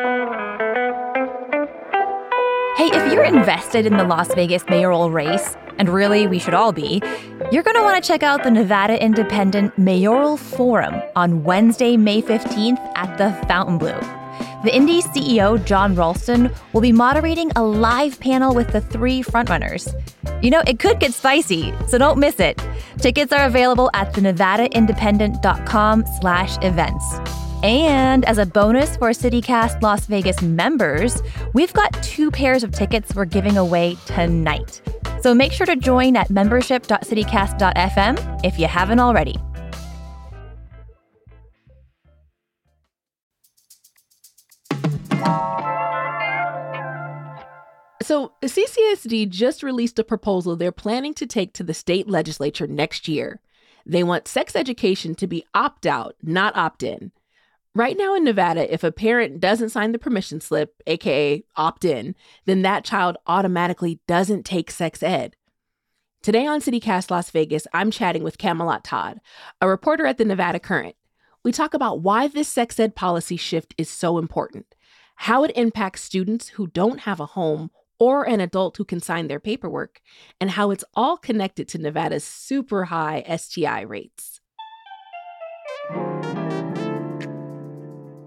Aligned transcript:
Hey, 0.00 0.06
if 2.92 3.12
you're 3.12 3.24
invested 3.24 3.86
in 3.86 3.96
the 3.96 4.02
Las 4.02 4.34
Vegas 4.34 4.64
mayoral 4.68 5.12
race, 5.12 5.56
and 5.78 5.88
really 5.88 6.26
we 6.26 6.40
should 6.40 6.54
all 6.54 6.72
be, 6.72 7.00
you're 7.52 7.62
going 7.62 7.76
to 7.76 7.82
want 7.82 8.02
to 8.02 8.06
check 8.06 8.24
out 8.24 8.42
the 8.42 8.50
Nevada 8.50 9.00
Independent 9.00 9.78
Mayoral 9.78 10.36
Forum 10.36 11.00
on 11.14 11.44
Wednesday, 11.44 11.96
May 11.96 12.20
15th 12.20 12.80
at 12.96 13.16
the 13.18 13.30
Fontainebleau. 13.46 14.00
The 14.64 14.74
Indy 14.74 15.00
CEO, 15.00 15.64
Jon 15.64 15.94
Ralston, 15.94 16.50
will 16.72 16.80
be 16.80 16.90
moderating 16.90 17.52
a 17.54 17.62
live 17.62 18.18
panel 18.18 18.52
with 18.52 18.72
the 18.72 18.80
three 18.80 19.22
frontrunners. 19.22 19.94
You 20.42 20.50
know, 20.50 20.62
it 20.66 20.80
could 20.80 20.98
get 20.98 21.14
spicy, 21.14 21.72
so 21.86 21.98
don't 21.98 22.18
miss 22.18 22.40
it. 22.40 22.60
Tickets 22.98 23.32
are 23.32 23.46
available 23.46 23.90
at 23.94 24.12
thenevadaindependent.com 24.12 26.04
slash 26.20 26.58
events. 26.62 27.43
And 27.62 28.24
as 28.24 28.38
a 28.38 28.46
bonus 28.46 28.96
for 28.96 29.10
CityCast 29.10 29.82
Las 29.82 30.06
Vegas 30.06 30.40
members, 30.42 31.22
we've 31.52 31.72
got 31.72 31.92
two 32.02 32.30
pairs 32.30 32.62
of 32.62 32.70
tickets 32.72 33.14
we're 33.14 33.24
giving 33.24 33.56
away 33.56 33.96
tonight. 34.06 34.80
So 35.22 35.34
make 35.34 35.52
sure 35.52 35.66
to 35.66 35.76
join 35.76 36.16
at 36.16 36.30
membership.citycast.fm 36.30 38.44
if 38.44 38.58
you 38.58 38.66
haven't 38.66 39.00
already. 39.00 39.36
So, 48.02 48.32
CCSD 48.42 49.30
just 49.30 49.62
released 49.62 49.98
a 49.98 50.04
proposal 50.04 50.56
they're 50.56 50.72
planning 50.72 51.14
to 51.14 51.26
take 51.26 51.54
to 51.54 51.64
the 51.64 51.72
state 51.72 52.06
legislature 52.06 52.66
next 52.66 53.08
year. 53.08 53.40
They 53.86 54.02
want 54.02 54.28
sex 54.28 54.54
education 54.54 55.14
to 55.14 55.26
be 55.26 55.46
opt 55.54 55.86
out, 55.86 56.14
not 56.22 56.54
opt 56.54 56.82
in. 56.82 57.12
Right 57.76 57.96
now 57.98 58.14
in 58.14 58.22
Nevada, 58.22 58.72
if 58.72 58.84
a 58.84 58.92
parent 58.92 59.40
doesn't 59.40 59.70
sign 59.70 59.90
the 59.90 59.98
permission 59.98 60.40
slip, 60.40 60.80
aka 60.86 61.42
opt 61.56 61.84
in, 61.84 62.14
then 62.44 62.62
that 62.62 62.84
child 62.84 63.16
automatically 63.26 63.98
doesn't 64.06 64.44
take 64.44 64.70
sex 64.70 65.02
ed. 65.02 65.34
Today 66.22 66.46
on 66.46 66.60
CityCast 66.60 67.10
Las 67.10 67.30
Vegas, 67.32 67.66
I'm 67.74 67.90
chatting 67.90 68.22
with 68.22 68.38
Camalot 68.38 68.82
Todd, 68.84 69.20
a 69.60 69.68
reporter 69.68 70.06
at 70.06 70.18
the 70.18 70.24
Nevada 70.24 70.60
Current. 70.60 70.94
We 71.42 71.50
talk 71.50 71.74
about 71.74 72.00
why 72.00 72.28
this 72.28 72.46
sex 72.46 72.78
ed 72.78 72.94
policy 72.94 73.36
shift 73.36 73.74
is 73.76 73.90
so 73.90 74.18
important, 74.18 74.76
how 75.16 75.42
it 75.42 75.50
impacts 75.56 76.04
students 76.04 76.50
who 76.50 76.68
don't 76.68 77.00
have 77.00 77.18
a 77.18 77.26
home 77.26 77.72
or 77.98 78.22
an 78.22 78.40
adult 78.40 78.76
who 78.76 78.84
can 78.84 79.00
sign 79.00 79.26
their 79.26 79.40
paperwork, 79.40 80.00
and 80.40 80.52
how 80.52 80.70
it's 80.70 80.84
all 80.94 81.16
connected 81.16 81.66
to 81.66 81.78
Nevada's 81.78 82.22
super 82.22 82.84
high 82.84 83.24
STI 83.36 83.80
rates. 83.80 84.40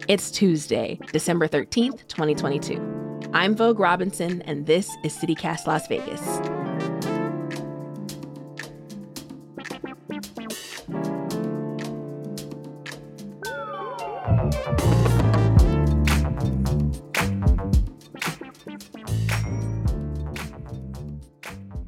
It's 0.08 0.32
Tuesday, 0.32 0.98
December 1.12 1.50
13th, 1.50 2.08
2022. 2.08 3.30
I'm 3.34 3.58
Vogue 3.58 3.78
Robinson, 3.78 4.42
and 4.44 4.66
this 4.66 4.96
is 5.04 5.14
CityCast 5.18 5.68
Las 5.68 5.86
Vegas. 5.90 6.22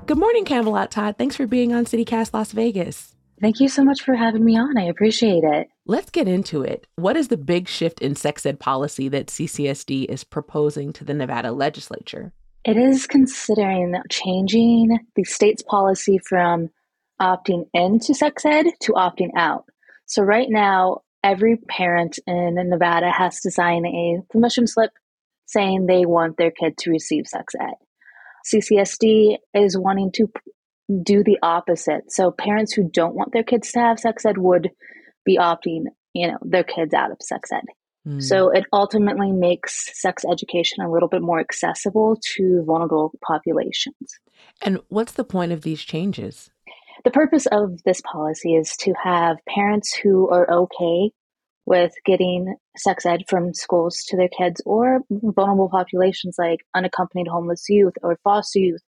Good 0.06 0.18
morning, 0.18 0.44
Camalot 0.44 0.90
Todd. 0.90 1.16
Thanks 1.18 1.38
for 1.38 1.48
being 1.48 1.72
on 1.72 1.86
CityCast 1.86 2.34
Las 2.34 2.52
Vegas. 2.52 3.16
Thank 3.42 3.60
you 3.60 3.70
so 3.70 3.84
much 3.84 4.02
for 4.02 4.16
having 4.16 4.44
me 4.44 4.58
on. 4.58 4.78
I 4.78 4.84
appreciate 4.84 5.44
it. 5.44 5.70
Let's 5.86 6.10
get 6.10 6.28
into 6.28 6.62
it. 6.62 6.88
What 6.98 7.16
is 7.16 7.30
the 7.30 7.38
big 7.38 7.68
shift 7.68 8.02
in 8.02 8.16
sex 8.16 8.46
ed 8.46 8.60
policy 8.60 9.08
that 9.10 9.28
CCSD 9.28 10.06
is 10.06 10.24
proposing 10.24 10.92
to 10.94 11.06
the 11.06 11.14
Nevada 11.14 11.52
legislature? 11.52 12.34
It 12.66 12.76
is 12.76 13.08
considering 13.08 13.96
changing 14.10 15.00
the 15.16 15.24
state's 15.24 15.64
policy 15.64 16.20
from 16.20 16.70
opting 17.22 17.68
into 17.74 18.14
sex 18.14 18.46
ed 18.46 18.68
to 18.82 18.94
opting 18.94 19.30
out. 19.38 19.66
So, 20.06 20.24
right 20.24 20.48
now, 20.50 21.02
every 21.24 21.58
parent 21.58 22.20
in 22.28 22.56
Nevada 22.56 23.12
has 23.12 23.40
to 23.42 23.52
sign 23.52 23.86
a 23.86 24.18
permission 24.30 24.68
slip 24.68 24.92
saying 25.46 25.86
they 25.86 26.06
want 26.06 26.38
their 26.38 26.52
kid 26.52 26.78
to 26.80 26.92
receive 26.92 27.28
sex 27.28 27.54
ed. 27.60 27.76
CCSD 28.54 29.38
is 29.54 29.78
wanting 29.78 30.12
to 30.14 30.28
do 31.04 31.24
the 31.24 31.38
opposite. 31.42 32.12
So 32.12 32.32
parents 32.32 32.74
who 32.74 32.90
don't 32.90 33.16
want 33.16 33.32
their 33.32 33.44
kids 33.44 33.72
to 33.74 33.80
have 33.80 34.00
sex 34.00 34.26
ed 34.26 34.38
would 34.38 34.70
be 35.26 35.38
opting, 35.38 35.86
you 36.14 36.28
know, 36.28 36.38
their 36.42 36.64
kids 36.64 36.94
out 36.94 37.12
of 37.12 37.18
sex 37.22 37.52
ed. 37.52 37.64
Mm. 38.08 38.24
So 38.24 38.50
it 38.50 38.66
ultimately 38.74 39.32
makes 39.32 40.00
sex 40.00 40.24
education 40.30 40.84
a 40.84 40.92
little 40.92 41.10
bit 41.10 41.22
more 41.22 41.40
accessible 41.40 42.18
to 42.36 42.64
vulnerable 42.66 43.14
populations. 43.26 44.20
And 44.64 44.80
what's 44.88 45.14
the 45.14 45.24
point 45.24 45.52
of 45.52 45.62
these 45.62 45.82
changes? 45.82 46.50
The 47.04 47.12
purpose 47.12 47.46
of 47.52 47.82
this 47.84 48.02
policy 48.02 48.56
is 48.56 48.76
to 48.78 48.94
have 49.04 49.38
parents 49.48 49.94
who 49.94 50.30
are 50.30 50.50
okay 50.52 51.12
with 51.66 51.94
getting 52.06 52.56
sex 52.76 53.06
ed 53.06 53.24
from 53.28 53.54
schools 53.54 54.04
to 54.08 54.18
their 54.18 54.28
kids 54.28 54.62
or 54.66 55.02
vulnerable 55.10 55.70
populations 55.70 56.36
like 56.40 56.62
unaccompanied 56.74 57.28
homeless 57.28 57.66
youth 57.70 57.94
or 58.02 58.18
foster 58.24 58.60
youth 58.60 58.82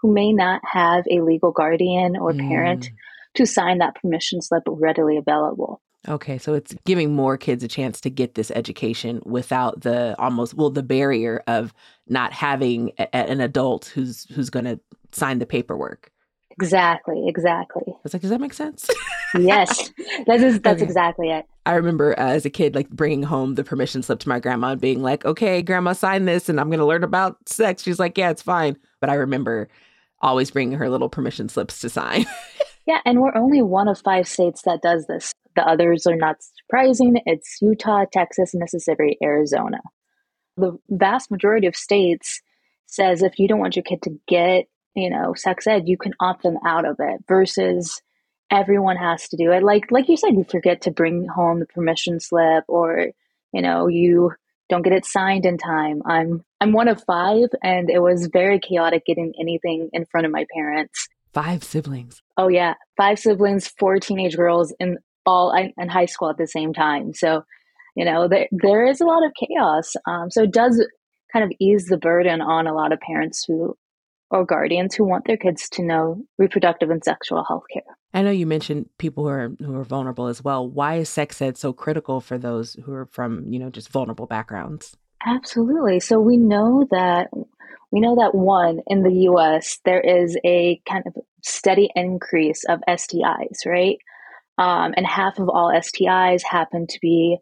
who 0.00 0.12
may 0.12 0.32
not 0.32 0.60
have 0.64 1.04
a 1.10 1.20
legal 1.20 1.52
guardian 1.52 2.16
or 2.16 2.32
parent 2.32 2.84
mm. 2.84 2.94
to 3.34 3.46
sign 3.46 3.78
that 3.78 3.94
permission 3.96 4.40
slip 4.40 4.62
readily 4.66 5.16
available. 5.16 5.80
Okay, 6.06 6.38
so 6.38 6.54
it's 6.54 6.74
giving 6.86 7.14
more 7.14 7.36
kids 7.36 7.64
a 7.64 7.68
chance 7.68 8.00
to 8.02 8.10
get 8.10 8.34
this 8.34 8.50
education 8.52 9.20
without 9.24 9.80
the 9.80 10.14
almost 10.18 10.54
well 10.54 10.70
the 10.70 10.82
barrier 10.82 11.42
of 11.46 11.74
not 12.06 12.32
having 12.32 12.92
a, 12.98 13.14
an 13.14 13.40
adult 13.40 13.86
who's 13.86 14.24
who's 14.34 14.48
going 14.48 14.64
to 14.64 14.78
sign 15.12 15.38
the 15.38 15.46
paperwork. 15.46 16.12
Exactly, 16.52 17.28
exactly. 17.28 17.84
I 17.86 18.00
was 18.02 18.12
like, 18.12 18.22
does 18.22 18.30
that 18.30 18.40
make 18.40 18.54
sense? 18.54 18.88
yes, 19.38 19.90
that 20.26 20.40
is 20.40 20.60
that's 20.60 20.80
okay. 20.80 20.84
exactly 20.84 21.30
it. 21.30 21.46
I 21.66 21.74
remember 21.74 22.18
uh, 22.18 22.30
as 22.30 22.46
a 22.46 22.50
kid, 22.50 22.74
like 22.74 22.88
bringing 22.90 23.22
home 23.22 23.56
the 23.56 23.64
permission 23.64 24.02
slip 24.02 24.20
to 24.20 24.28
my 24.28 24.40
grandma 24.40 24.68
and 24.68 24.80
being 24.80 25.02
like, 25.02 25.24
"Okay, 25.24 25.62
grandma, 25.62 25.92
sign 25.92 26.24
this, 26.24 26.48
and 26.48 26.58
I'm 26.58 26.68
going 26.68 26.78
to 26.78 26.86
learn 26.86 27.04
about 27.04 27.48
sex." 27.48 27.82
She's 27.82 27.98
like, 27.98 28.16
"Yeah, 28.16 28.30
it's 28.30 28.42
fine." 28.42 28.76
But 29.00 29.10
I 29.10 29.14
remember 29.14 29.68
always 30.20 30.50
bringing 30.50 30.78
her 30.78 30.88
little 30.88 31.08
permission 31.08 31.48
slips 31.48 31.80
to 31.80 31.88
sign. 31.88 32.26
yeah, 32.86 33.00
and 33.04 33.20
we're 33.20 33.36
only 33.36 33.62
one 33.62 33.88
of 33.88 34.00
five 34.00 34.28
states 34.28 34.62
that 34.62 34.82
does 34.82 35.06
this. 35.06 35.32
The 35.56 35.66
others 35.66 36.06
are 36.06 36.16
not 36.16 36.36
surprising. 36.40 37.20
It's 37.26 37.58
Utah, 37.60 38.04
Texas, 38.12 38.52
Mississippi, 38.54 39.18
Arizona. 39.22 39.80
The 40.56 40.78
vast 40.88 41.30
majority 41.30 41.66
of 41.66 41.76
states 41.76 42.40
says 42.86 43.22
if 43.22 43.38
you 43.38 43.48
don't 43.48 43.60
want 43.60 43.76
your 43.76 43.82
kid 43.82 44.02
to 44.02 44.18
get, 44.26 44.66
you 44.94 45.10
know, 45.10 45.34
sex 45.34 45.66
ed, 45.66 45.88
you 45.88 45.96
can 45.96 46.14
opt 46.20 46.42
them 46.42 46.58
out 46.66 46.84
of 46.84 46.96
it 46.98 47.20
versus 47.28 48.00
everyone 48.50 48.96
has 48.96 49.28
to 49.28 49.36
do 49.36 49.52
it. 49.52 49.62
Like 49.62 49.90
like 49.90 50.08
you 50.08 50.16
said, 50.16 50.34
you 50.34 50.44
forget 50.48 50.82
to 50.82 50.90
bring 50.90 51.26
home 51.26 51.60
the 51.60 51.66
permission 51.66 52.20
slip 52.20 52.64
or, 52.66 53.08
you 53.52 53.62
know, 53.62 53.88
you 53.88 54.32
don't 54.68 54.82
get 54.82 54.92
it 54.92 55.04
signed 55.04 55.46
in 55.46 55.58
time. 55.58 56.02
I'm 56.06 56.44
I'm 56.60 56.72
one 56.72 56.88
of 56.88 57.02
five, 57.04 57.48
and 57.62 57.90
it 57.90 58.00
was 58.00 58.28
very 58.32 58.58
chaotic 58.58 59.04
getting 59.06 59.32
anything 59.40 59.90
in 59.92 60.04
front 60.06 60.26
of 60.26 60.32
my 60.32 60.46
parents. 60.54 61.08
Five 61.32 61.62
siblings. 61.64 62.22
Oh 62.36 62.48
yeah, 62.48 62.74
five 62.96 63.18
siblings, 63.18 63.68
four 63.68 63.98
teenage 63.98 64.36
girls, 64.36 64.74
in 64.80 64.98
all 65.26 65.52
in 65.52 65.88
high 65.88 66.06
school 66.06 66.30
at 66.30 66.38
the 66.38 66.46
same 66.46 66.72
time. 66.72 67.12
So, 67.14 67.44
you 67.94 68.04
know, 68.04 68.28
there 68.28 68.48
there 68.50 68.86
is 68.86 69.00
a 69.00 69.06
lot 69.06 69.24
of 69.24 69.32
chaos. 69.38 69.94
Um, 70.06 70.30
so 70.30 70.42
it 70.42 70.52
does 70.52 70.84
kind 71.32 71.44
of 71.44 71.52
ease 71.60 71.86
the 71.86 71.98
burden 71.98 72.40
on 72.40 72.66
a 72.66 72.74
lot 72.74 72.92
of 72.92 73.00
parents 73.00 73.44
who 73.46 73.76
or 74.30 74.44
guardians 74.44 74.94
who 74.94 75.04
want 75.04 75.26
their 75.26 75.36
kids 75.36 75.68
to 75.70 75.82
know 75.82 76.22
reproductive 76.38 76.90
and 76.90 77.02
sexual 77.02 77.44
health 77.44 77.64
care. 77.72 77.82
I 78.14 78.22
know 78.22 78.30
you 78.30 78.46
mentioned 78.46 78.88
people 78.98 79.24
who 79.24 79.30
are 79.30 79.52
who 79.58 79.74
are 79.76 79.84
vulnerable 79.84 80.26
as 80.26 80.42
well. 80.42 80.68
Why 80.68 80.96
is 80.96 81.08
sex 81.08 81.40
ed 81.42 81.56
so 81.58 81.72
critical 81.72 82.20
for 82.20 82.38
those 82.38 82.74
who 82.84 82.92
are 82.92 83.06
from, 83.06 83.44
you 83.52 83.58
know, 83.58 83.70
just 83.70 83.90
vulnerable 83.90 84.26
backgrounds? 84.26 84.96
Absolutely. 85.24 86.00
So 86.00 86.20
we 86.20 86.36
know 86.36 86.86
that 86.90 87.28
we 87.90 88.00
know 88.00 88.16
that 88.16 88.34
one 88.34 88.80
in 88.86 89.02
the 89.02 89.28
US 89.30 89.78
there 89.84 90.00
is 90.00 90.36
a 90.44 90.80
kind 90.88 91.04
of 91.06 91.14
steady 91.42 91.90
increase 91.94 92.64
of 92.68 92.80
STIs, 92.88 93.66
right? 93.66 93.98
Um, 94.58 94.94
and 94.96 95.06
half 95.06 95.38
of 95.38 95.48
all 95.48 95.70
STIs 95.72 96.42
happen 96.42 96.86
to 96.88 96.98
be, 97.00 97.38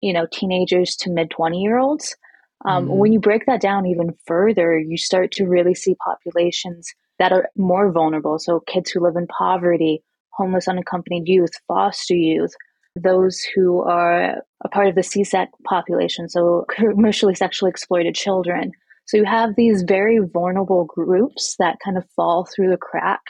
you 0.00 0.12
know, 0.12 0.26
teenagers 0.30 0.96
to 0.96 1.10
mid 1.10 1.30
20 1.30 1.58
year 1.58 1.78
olds. 1.78 2.16
Um, 2.64 2.84
mm-hmm. 2.84 2.94
When 2.94 3.12
you 3.12 3.20
break 3.20 3.46
that 3.46 3.60
down 3.60 3.86
even 3.86 4.14
further, 4.26 4.78
you 4.78 4.96
start 4.96 5.32
to 5.32 5.44
really 5.46 5.74
see 5.74 5.94
populations 5.94 6.88
that 7.18 7.32
are 7.32 7.48
more 7.56 7.90
vulnerable. 7.92 8.38
So, 8.38 8.60
kids 8.60 8.90
who 8.90 9.00
live 9.00 9.16
in 9.16 9.26
poverty, 9.26 10.02
homeless, 10.30 10.68
unaccompanied 10.68 11.28
youth, 11.28 11.52
foster 11.66 12.14
youth, 12.14 12.52
those 12.94 13.42
who 13.54 13.82
are 13.82 14.42
a 14.64 14.68
part 14.68 14.88
of 14.88 14.94
the 14.94 15.02
CSEC 15.02 15.46
population, 15.64 16.28
so 16.28 16.66
commercially 16.70 17.34
sexually 17.34 17.70
exploited 17.70 18.14
children. 18.14 18.72
So, 19.06 19.16
you 19.16 19.24
have 19.24 19.56
these 19.56 19.82
very 19.82 20.18
vulnerable 20.18 20.84
groups 20.84 21.56
that 21.58 21.78
kind 21.84 21.96
of 21.96 22.04
fall 22.16 22.46
through 22.46 22.70
the 22.70 22.76
crack 22.76 23.20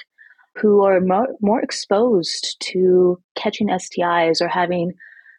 who 0.57 0.85
are 0.85 1.01
more, 1.01 1.29
more 1.41 1.63
exposed 1.63 2.57
to 2.61 3.19
catching 3.35 3.69
STIs 3.69 4.43
or 4.43 4.49
having 4.49 4.93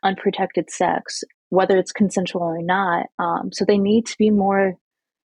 unprotected 0.04 0.70
sex 0.70 1.24
whether 1.54 1.78
it's 1.78 1.92
consensual 1.92 2.42
or 2.42 2.62
not. 2.62 3.06
Um, 3.20 3.52
so 3.54 3.64
they 3.64 3.78
need 3.78 4.08
to 4.08 4.18
be 4.18 4.32
more 4.32 4.76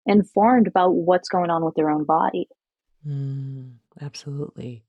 informed 0.04 0.66
about 0.66 0.94
what's 0.94 1.28
going 1.28 1.50
on 1.50 1.64
with 1.64 1.74
their 1.76 1.88
own 1.88 2.04
body. 2.04 2.48
Mm, 3.06 3.74
absolutely. 4.00 4.84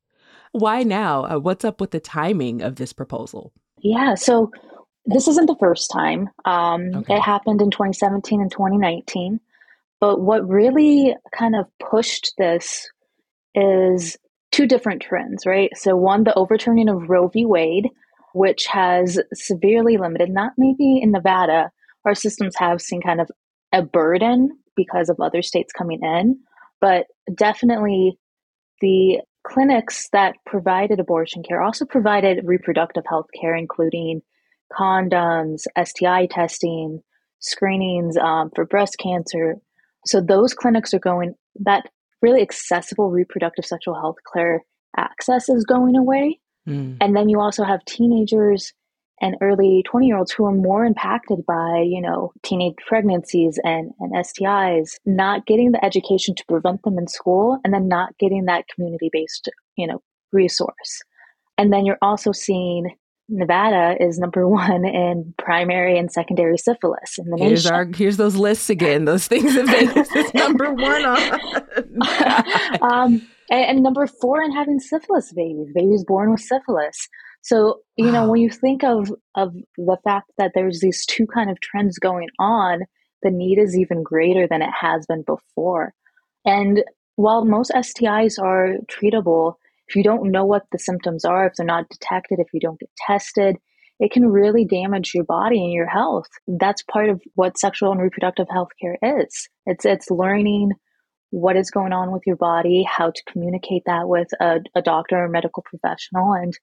Why 0.51 0.81
now? 0.83 1.25
Uh, 1.25 1.37
what's 1.37 1.63
up 1.63 1.79
with 1.79 1.91
the 1.91 1.99
timing 1.99 2.61
of 2.61 2.75
this 2.75 2.91
proposal? 2.91 3.53
Yeah, 3.79 4.15
so 4.15 4.51
this 5.05 5.27
isn't 5.27 5.45
the 5.45 5.55
first 5.59 5.91
time. 5.91 6.29
Um, 6.45 6.95
okay. 6.95 7.17
It 7.17 7.21
happened 7.21 7.61
in 7.61 7.69
2017 7.69 8.41
and 8.41 8.51
2019. 8.51 9.39
But 9.99 10.19
what 10.19 10.47
really 10.47 11.15
kind 11.37 11.55
of 11.55 11.65
pushed 11.79 12.33
this 12.37 12.87
is 13.53 14.17
two 14.51 14.67
different 14.67 15.01
trends, 15.01 15.45
right? 15.45 15.69
So, 15.75 15.95
one, 15.95 16.23
the 16.23 16.35
overturning 16.35 16.89
of 16.89 17.09
Roe 17.09 17.27
v. 17.27 17.45
Wade, 17.45 17.89
which 18.37 18.67
has 18.67 19.19
severely 19.33 19.97
limited, 19.97 20.29
not 20.29 20.53
maybe 20.57 20.99
in 21.01 21.11
Nevada, 21.11 21.71
our 22.05 22.13
systems 22.13 22.55
have 22.57 22.81
seen 22.81 23.01
kind 23.01 23.19
of 23.19 23.29
a 23.73 23.81
burden 23.81 24.49
because 24.75 25.09
of 25.09 25.19
other 25.19 25.41
states 25.41 25.73
coming 25.73 25.99
in, 26.03 26.39
but 26.79 27.07
definitely 27.33 28.17
the 28.79 29.19
clinics 29.45 30.07
that 30.13 30.35
provided 30.45 30.99
abortion 30.99 31.41
care 31.41 31.63
also 31.63 31.83
provided 31.85 32.45
reproductive 32.45 33.03
health 33.07 33.25
care, 33.39 33.55
including 33.55 34.21
condoms, 34.71 35.63
STI 35.81 36.27
testing, 36.29 37.01
screenings 37.39 38.17
um, 38.17 38.51
for 38.53 38.65
breast 38.65 38.97
cancer. 39.01 39.55
So 40.05 40.21
those 40.21 40.53
clinics 40.53 40.93
are 40.93 40.99
going, 40.99 41.33
that 41.61 41.89
really 42.21 42.41
accessible 42.41 43.09
reproductive 43.09 43.65
sexual 43.65 43.95
health 43.95 44.17
care 44.31 44.63
access 44.95 45.49
is 45.49 45.65
going 45.65 45.95
away. 45.95 46.39
Mm. 46.67 46.97
And 47.01 47.15
then 47.15 47.29
you 47.29 47.39
also 47.39 47.63
have 47.63 47.83
teenagers 47.85 48.73
and 49.21 49.35
early 49.41 49.83
20 49.89 50.07
year 50.07 50.17
olds 50.17 50.31
who 50.31 50.45
are 50.45 50.53
more 50.53 50.85
impacted 50.85 51.45
by, 51.45 51.83
you 51.85 52.01
know, 52.01 52.31
teenage 52.43 52.75
pregnancies 52.87 53.59
and, 53.63 53.91
and 53.99 54.13
STIs, 54.13 54.91
not 55.05 55.45
getting 55.45 55.71
the 55.71 55.83
education 55.83 56.35
to 56.35 56.45
prevent 56.47 56.83
them 56.83 56.97
in 56.97 57.07
school 57.07 57.59
and 57.63 57.73
then 57.73 57.87
not 57.87 58.17
getting 58.19 58.45
that 58.45 58.65
community 58.67 59.09
based, 59.11 59.49
you 59.75 59.87
know, 59.87 60.01
resource. 60.31 61.01
And 61.57 61.73
then 61.73 61.85
you're 61.85 61.97
also 62.01 62.31
seeing 62.31 62.95
Nevada 63.29 63.95
is 63.99 64.19
number 64.19 64.47
one 64.47 64.85
in 64.85 65.33
primary 65.37 65.97
and 65.97 66.11
secondary 66.11 66.57
syphilis 66.57 67.17
in 67.17 67.29
the 67.29 67.37
here's 67.37 67.65
nation. 67.65 67.75
Our, 67.75 67.85
here's 67.95 68.17
those 68.17 68.35
lists 68.35 68.69
again. 68.69 69.05
Those 69.05 69.27
things 69.27 69.55
that 69.55 69.65
Vegas 69.67 70.15
is 70.15 70.33
number 70.33 70.73
one 70.73 71.05
on. 71.05 72.81
um, 72.81 73.27
and, 73.49 73.65
and, 73.65 73.83
number 73.83 74.07
four 74.07 74.41
in 74.41 74.51
having 74.51 74.79
syphilis 74.79 75.31
babies, 75.33 75.71
babies 75.73 76.03
born 76.05 76.31
with 76.31 76.41
syphilis. 76.41 77.07
So 77.41 77.81
you 77.95 78.11
know 78.11 78.29
when 78.29 78.41
you 78.41 78.49
think 78.49 78.83
of 78.83 79.13
of 79.35 79.53
the 79.77 79.97
fact 80.03 80.31
that 80.37 80.51
there's 80.53 80.81
these 80.81 81.05
two 81.05 81.27
kind 81.27 81.49
of 81.49 81.59
trends 81.61 81.97
going 81.99 82.29
on, 82.39 82.81
the 83.23 83.31
need 83.31 83.57
is 83.57 83.77
even 83.77 84.03
greater 84.03 84.47
than 84.47 84.61
it 84.61 84.71
has 84.79 85.05
been 85.05 85.23
before. 85.23 85.93
And 86.45 86.83
while 87.15 87.45
most 87.45 87.71
STIs 87.71 88.41
are 88.41 88.75
treatable, 88.87 89.55
if 89.87 89.95
you 89.95 90.03
don't 90.03 90.31
know 90.31 90.45
what 90.45 90.63
the 90.71 90.79
symptoms 90.79 91.25
are, 91.25 91.47
if 91.47 91.53
they're 91.57 91.65
not 91.65 91.89
detected, 91.89 92.39
if 92.39 92.47
you 92.53 92.59
don't 92.59 92.79
get 92.79 92.89
tested, 93.05 93.57
it 93.99 94.11
can 94.11 94.27
really 94.27 94.65
damage 94.65 95.13
your 95.13 95.23
body 95.23 95.63
and 95.63 95.73
your 95.73 95.87
health. 95.87 96.27
That's 96.47 96.83
part 96.83 97.09
of 97.09 97.21
what 97.35 97.57
sexual 97.57 97.91
and 97.91 98.01
reproductive 98.01 98.47
health 98.49 98.69
care 98.79 98.97
is. 99.01 99.49
It's 99.65 99.85
it's 99.85 100.11
learning 100.11 100.71
what 101.29 101.55
is 101.55 101.71
going 101.71 101.93
on 101.93 102.11
with 102.11 102.23
your 102.25 102.35
body, 102.35 102.83
how 102.83 103.11
to 103.11 103.23
communicate 103.31 103.83
that 103.85 104.07
with 104.07 104.27
a, 104.39 104.59
a 104.75 104.81
doctor 104.81 105.23
or 105.23 105.29
medical 105.29 105.63
professional 105.63 106.33
and 106.33 106.57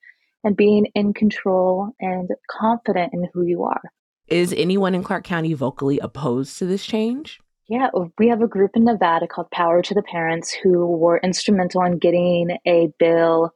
and 0.44 0.56
being 0.56 0.86
in 0.94 1.14
control 1.14 1.92
and 2.00 2.28
confident 2.50 3.14
in 3.14 3.26
who 3.32 3.46
you 3.46 3.64
are. 3.64 3.80
Is 4.28 4.52
anyone 4.52 4.94
in 4.94 5.02
Clark 5.02 5.24
County 5.24 5.54
vocally 5.54 5.98
opposed 5.98 6.58
to 6.58 6.66
this 6.66 6.84
change? 6.84 7.40
Yeah, 7.66 7.88
we 8.18 8.28
have 8.28 8.42
a 8.42 8.46
group 8.46 8.72
in 8.74 8.84
Nevada 8.84 9.26
called 9.26 9.50
Power 9.50 9.80
to 9.80 9.94
the 9.94 10.02
Parents 10.02 10.52
who 10.52 10.86
were 10.86 11.18
instrumental 11.18 11.82
in 11.82 11.98
getting 11.98 12.58
a 12.66 12.88
bill 12.98 13.52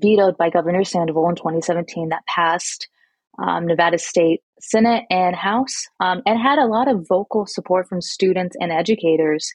vetoed 0.00 0.36
by 0.36 0.50
Governor 0.50 0.82
Sandoval 0.82 1.28
in 1.28 1.36
2017 1.36 2.08
that 2.08 2.26
passed 2.26 2.88
um, 3.38 3.66
Nevada 3.66 3.98
State 3.98 4.40
Senate 4.60 5.04
and 5.10 5.36
House 5.36 5.86
um, 6.00 6.22
and 6.26 6.40
had 6.40 6.58
a 6.58 6.66
lot 6.66 6.88
of 6.88 7.06
vocal 7.08 7.46
support 7.46 7.88
from 7.88 8.00
students 8.00 8.56
and 8.60 8.72
educators. 8.72 9.52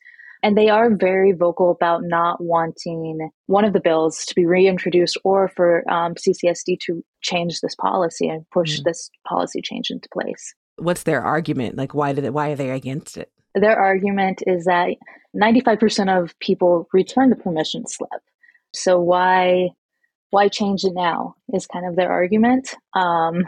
And 0.47 0.57
they 0.57 0.69
are 0.69 0.95
very 0.95 1.33
vocal 1.33 1.71
about 1.71 2.03
not 2.05 2.39
wanting 2.39 3.31
one 3.47 3.65
of 3.65 3.73
the 3.73 3.81
bills 3.81 4.23
to 4.27 4.33
be 4.33 4.45
reintroduced 4.45 5.17
or 5.25 5.49
for 5.49 5.83
um, 5.91 6.15
CCSD 6.15 6.79
to 6.85 7.03
change 7.21 7.59
this 7.59 7.75
policy 7.75 8.29
and 8.29 8.49
push 8.53 8.79
mm. 8.79 8.85
this 8.85 9.09
policy 9.27 9.59
change 9.61 9.89
into 9.89 10.07
place. 10.13 10.55
What's 10.77 11.03
their 11.03 11.21
argument? 11.21 11.75
Like, 11.75 11.93
why 11.93 12.13
did 12.13 12.23
it, 12.23 12.33
why 12.33 12.51
are 12.51 12.55
they 12.55 12.69
against 12.69 13.17
it? 13.17 13.29
Their 13.55 13.77
argument 13.77 14.41
is 14.47 14.63
that 14.63 14.95
95% 15.35 16.17
of 16.17 16.33
people 16.39 16.87
return 16.93 17.29
the 17.29 17.35
permission 17.35 17.85
slip. 17.85 18.21
So 18.73 19.01
why 19.01 19.71
why 20.29 20.47
change 20.47 20.85
it 20.85 20.93
now 20.93 21.35
is 21.53 21.67
kind 21.67 21.85
of 21.85 21.97
their 21.97 22.11
argument. 22.11 22.73
Um, 22.93 23.43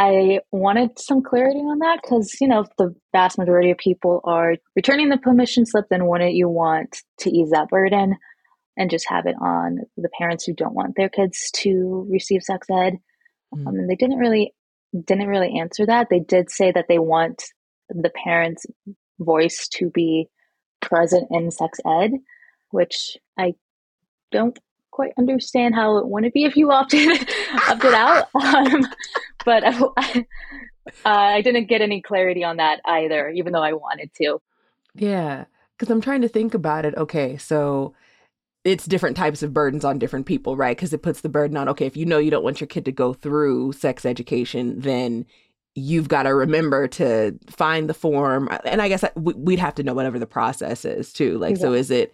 I 0.00 0.40
wanted 0.50 0.98
some 0.98 1.22
clarity 1.22 1.58
on 1.58 1.80
that 1.80 2.00
because 2.02 2.34
you 2.40 2.48
know 2.48 2.64
the 2.78 2.94
vast 3.12 3.36
majority 3.36 3.70
of 3.70 3.76
people 3.76 4.22
are 4.24 4.54
returning 4.74 5.10
the 5.10 5.18
permission 5.18 5.66
slip, 5.66 5.84
then 5.90 6.06
wouldn't 6.06 6.32
you 6.32 6.48
want 6.48 7.02
to 7.18 7.30
ease 7.30 7.50
that 7.50 7.68
burden 7.68 8.16
and 8.78 8.90
just 8.90 9.06
have 9.10 9.26
it 9.26 9.34
on 9.42 9.80
the 9.98 10.08
parents 10.18 10.46
who 10.46 10.54
don't 10.54 10.74
want 10.74 10.94
their 10.96 11.10
kids 11.10 11.50
to 11.56 12.06
receive 12.10 12.42
sex 12.42 12.66
ed? 12.70 12.94
Mm. 13.54 13.66
Um, 13.66 13.74
and 13.74 13.90
they 13.90 13.94
didn't 13.94 14.16
really 14.16 14.54
didn't 15.06 15.28
really 15.28 15.58
answer 15.60 15.84
that. 15.84 16.06
They 16.08 16.20
did 16.20 16.50
say 16.50 16.72
that 16.72 16.86
they 16.88 16.98
want 16.98 17.42
the 17.90 18.10
parents 18.24 18.64
voice 19.18 19.68
to 19.74 19.90
be 19.90 20.28
present 20.80 21.28
in 21.30 21.50
sex 21.50 21.78
ed, 21.86 22.12
which 22.70 23.18
I 23.38 23.52
don't 24.32 24.58
quite 24.90 25.12
understand 25.18 25.74
how 25.74 25.98
it 25.98 26.08
wouldn't 26.08 26.32
be 26.32 26.44
if 26.44 26.56
you 26.56 26.70
opted 26.70 27.06
opted 27.68 27.92
out. 27.92 28.28
Um, 28.34 28.86
but 29.44 29.64
I, 29.64 29.70
uh, 31.04 31.08
I 31.08 31.42
didn't 31.42 31.68
get 31.68 31.80
any 31.80 32.02
clarity 32.02 32.44
on 32.44 32.56
that 32.56 32.80
either, 32.84 33.28
even 33.30 33.52
though 33.52 33.62
I 33.62 33.72
wanted 33.72 34.12
to. 34.14 34.40
Yeah, 34.94 35.44
because 35.78 35.90
I'm 35.90 36.00
trying 36.00 36.22
to 36.22 36.28
think 36.28 36.54
about 36.54 36.84
it. 36.84 36.96
Okay, 36.96 37.36
so 37.36 37.94
it's 38.64 38.86
different 38.86 39.16
types 39.16 39.42
of 39.42 39.54
burdens 39.54 39.84
on 39.84 39.98
different 39.98 40.26
people, 40.26 40.56
right? 40.56 40.76
Because 40.76 40.92
it 40.92 41.02
puts 41.02 41.22
the 41.22 41.28
burden 41.28 41.56
on, 41.56 41.68
okay, 41.68 41.86
if 41.86 41.96
you 41.96 42.04
know 42.04 42.18
you 42.18 42.30
don't 42.30 42.44
want 42.44 42.60
your 42.60 42.68
kid 42.68 42.84
to 42.84 42.92
go 42.92 43.14
through 43.14 43.72
sex 43.72 44.04
education, 44.04 44.80
then 44.80 45.26
you've 45.74 46.08
got 46.08 46.24
to 46.24 46.34
remember 46.34 46.88
to 46.88 47.38
find 47.48 47.88
the 47.88 47.94
form 47.94 48.48
uh, 48.50 48.58
and 48.64 48.82
i 48.82 48.88
guess 48.88 49.04
uh, 49.04 49.10
we'd 49.14 49.58
have 49.58 49.74
to 49.74 49.82
know 49.82 49.94
whatever 49.94 50.18
the 50.18 50.26
process 50.26 50.84
is 50.84 51.12
too 51.12 51.38
like 51.38 51.56
so 51.56 51.72
is 51.72 51.90
it 51.90 52.12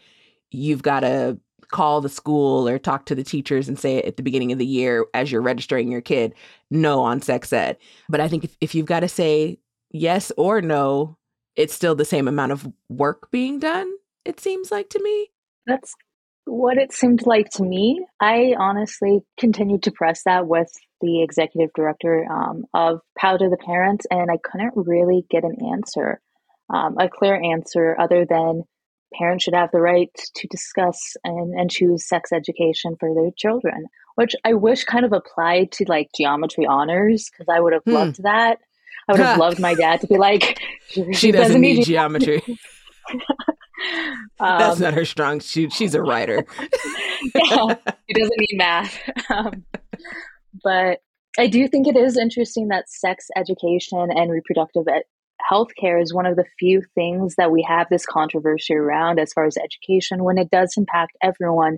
you've 0.51 0.83
got 0.83 1.01
to 1.01 1.39
call 1.77 2.01
the 2.01 2.09
school 2.09 2.67
or 2.67 2.79
talk 2.79 3.05
to 3.05 3.15
the 3.15 3.23
teachers 3.23 3.69
and 3.69 3.79
say 3.79 3.97
it 3.97 4.07
at 4.07 4.17
the 4.17 4.23
beginning 4.23 4.51
of 4.51 4.59
the 4.59 4.65
year 4.65 5.05
as 5.13 5.31
you're 5.31 5.43
registering 5.43 5.93
your 5.93 6.01
kid 6.01 6.35
no 6.71 7.01
on 7.01 7.21
sex 7.21 7.53
ed 7.53 7.77
but 8.09 8.19
i 8.19 8.29
think 8.29 8.45
if, 8.45 8.57
if 8.63 8.75
you've 8.75 8.87
got 8.87 9.01
to 9.01 9.09
say 9.09 9.59
yes 9.91 10.33
or 10.39 10.63
no 10.63 11.19
it's 11.55 11.75
still 11.75 11.95
the 11.95 12.05
same 12.05 12.29
amount 12.29 12.51
of 12.51 12.67
work 12.89 13.31
being 13.31 13.59
done 13.59 13.93
it 14.25 14.41
seems 14.41 14.71
like 14.71 14.89
to 14.89 15.03
me 15.03 15.31
that's 15.67 15.95
what 16.47 16.79
it 16.79 16.93
seemed 16.93 17.27
like 17.27 17.51
to 17.51 17.63
me. 17.65 18.07
I 18.21 18.55
honestly 18.57 19.21
continued 19.37 19.83
to 19.83 19.91
press 19.91 20.23
that 20.25 20.47
with 20.47 20.71
the 21.01 21.23
executive 21.23 21.71
director 21.75 22.25
um, 22.31 22.65
of 22.73 23.01
to 23.21 23.49
the 23.51 23.59
Parents, 23.59 24.07
and 24.11 24.31
I 24.31 24.39
couldn't 24.43 24.73
really 24.77 25.27
get 25.29 25.43
an 25.43 25.57
answer, 25.73 26.21
um, 26.73 26.97
a 26.99 27.09
clear 27.09 27.35
answer, 27.35 27.97
other 27.99 28.25
than 28.25 28.63
parents 29.15 29.45
should 29.45 29.55
have 29.55 29.71
the 29.73 29.81
right 29.81 30.11
to 30.35 30.49
discuss 30.49 31.17
and, 31.25 31.59
and 31.59 31.71
choose 31.71 32.07
sex 32.07 32.33
education 32.33 32.97
for 32.99 33.15
their 33.15 33.31
children, 33.37 33.87
which 34.17 34.35
I 34.45 34.55
wish 34.55 34.85
kind 34.85 35.05
of 35.05 35.13
applied 35.13 35.73
to 35.73 35.85
like 35.89 36.11
geometry 36.17 36.67
honors 36.67 37.31
because 37.31 37.47
I 37.53 37.61
would 37.61 37.73
have 37.73 37.85
hmm. 37.85 37.93
loved 37.93 38.23
that. 38.23 38.59
I 39.09 39.13
would 39.13 39.21
have 39.21 39.39
loved 39.39 39.61
my 39.61 39.75
dad 39.75 40.01
to 40.01 40.09
be 40.09 40.17
like, 40.17 40.61
she, 40.89 41.13
she 41.13 41.31
doesn't, 41.31 41.49
doesn't, 41.49 41.61
need, 41.61 41.85
geometry. 41.85 42.43
um, 44.41 44.59
That's 44.59 44.81
not 44.81 44.95
her 44.95 45.05
strong 45.05 45.41
suit. 45.41 45.73
She's 45.73 45.95
a 45.95 46.03
writer. 46.03 46.45
yeah, 46.61 47.77
she 48.09 48.15
doesn't 48.15 48.39
need 48.39 48.57
math. 48.57 48.99
Um, 49.31 49.65
but 50.65 51.01
I 51.39 51.47
do 51.47 51.69
think 51.69 51.87
it 51.87 51.97
is 51.97 52.17
interesting 52.17 52.69
that 52.69 52.89
sex 52.89 53.29
education 53.37 54.09
and 54.11 54.31
reproductive 54.31 54.89
healthcare 55.51 56.03
is 56.03 56.15
one 56.15 56.27
of 56.27 56.37
the 56.37 56.45
few 56.59 56.83
things 56.95 57.35
that 57.37 57.51
we 57.51 57.63
have 57.63 57.87
this 57.91 58.07
controversy 58.07 58.75
around 58.75 59.19
as 59.19 59.33
far 59.33 59.45
as 59.45 59.57
education 59.57 60.25
when 60.25 60.39
it 60.39 60.51
does 60.51 60.75
impact 60.77 61.17
everyone 61.23 61.77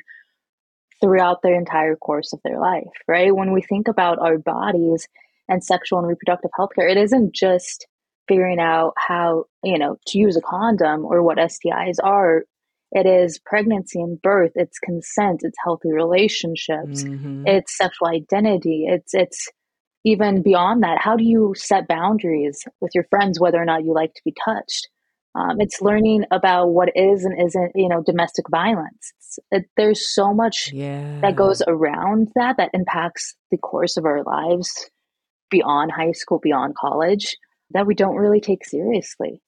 throughout 1.00 1.42
their 1.42 1.54
entire 1.54 1.96
course 1.96 2.32
of 2.32 2.40
their 2.44 2.60
life, 2.60 2.84
right? 3.06 3.34
When 3.34 3.52
we 3.52 3.62
think 3.62 3.88
about 3.88 4.18
our 4.18 4.38
bodies 4.38 5.08
and 5.48 5.62
sexual 5.62 5.98
and 5.98 6.08
reproductive 6.08 6.50
healthcare, 6.58 6.90
it 6.90 6.96
isn't 6.96 7.34
just 7.34 7.86
figuring 8.26 8.58
out 8.58 8.94
how, 8.96 9.44
you 9.62 9.78
know, 9.78 9.96
to 10.08 10.18
use 10.18 10.36
a 10.36 10.40
condom 10.40 11.04
or 11.04 11.22
what 11.22 11.38
STIs 11.38 11.96
are. 12.02 12.44
It 12.90 13.06
is 13.06 13.38
pregnancy 13.44 14.00
and 14.00 14.20
birth, 14.20 14.52
it's 14.54 14.78
consent, 14.78 15.40
it's 15.42 15.58
healthy 15.62 15.92
relationships, 15.92 17.04
mm-hmm. 17.04 17.46
it's 17.46 17.76
sexual 17.76 18.08
identity, 18.08 18.86
it's 18.88 19.12
it's 19.12 19.48
even 20.04 20.42
beyond 20.42 20.82
that, 20.82 20.98
how 21.00 21.16
do 21.16 21.24
you 21.24 21.54
set 21.56 21.88
boundaries 21.88 22.64
with 22.80 22.92
your 22.94 23.04
friends, 23.10 23.40
whether 23.40 23.60
or 23.60 23.64
not 23.64 23.84
you 23.84 23.92
like 23.92 24.14
to 24.14 24.22
be 24.24 24.34
touched? 24.44 24.88
Um, 25.34 25.60
it's 25.60 25.80
learning 25.80 26.24
about 26.30 26.68
what 26.68 26.90
is 26.96 27.24
and 27.24 27.40
isn't, 27.40 27.72
you 27.74 27.88
know, 27.88 28.02
domestic 28.02 28.46
violence. 28.50 29.12
It, 29.50 29.66
there's 29.76 30.12
so 30.12 30.32
much 30.32 30.72
yeah. 30.72 31.20
that 31.20 31.36
goes 31.36 31.62
around 31.66 32.28
that 32.34 32.56
that 32.56 32.70
impacts 32.72 33.34
the 33.50 33.58
course 33.58 33.96
of 33.96 34.04
our 34.04 34.22
lives 34.24 34.70
beyond 35.50 35.92
high 35.92 36.12
school, 36.12 36.38
beyond 36.38 36.74
college, 36.76 37.36
that 37.70 37.86
we 37.86 37.94
don't 37.94 38.16
really 38.16 38.40
take 38.40 38.64
seriously. 38.64 39.42